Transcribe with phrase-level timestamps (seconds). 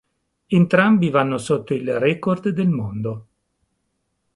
[0.47, 3.27] Entrambi vanno sotto il record del mondo.